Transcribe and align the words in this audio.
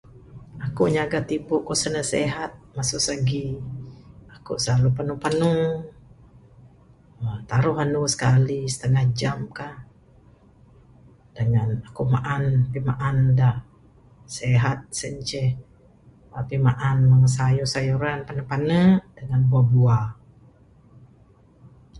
Akuk 0.65 0.89
nyaga 0.95 1.19
tibu 1.29 1.53
aku 1.61 1.73
sa 1.81 1.89
ne 1.93 2.03
sehat 2.13 2.51
masu 2.75 2.97
segi, 3.07 3.45
akuk 4.35 4.57
slalu 4.63 4.89
penu 4.97 5.15
penu. 5.23 5.53
Taruh 7.49 7.77
andu 7.83 8.01
sekali, 8.13 8.59
setengah 8.73 9.05
jam 9.19 9.39
kah 9.57 9.75
dengan 11.37 11.69
akuk 11.87 12.07
maan 12.15 12.43
pimaan 12.71 13.17
da 13.39 13.49
sehat. 14.37 14.79
Sien 14.97 15.15
ceh 15.29 15.49
pimaan 16.49 16.97
mung 17.09 17.25
sayur 17.35 17.67
sayuran, 17.73 18.19
panu' 18.27 18.47
panu' 18.51 18.95
dengan 19.17 19.41
buak 19.49 19.67
buak. 19.73 20.07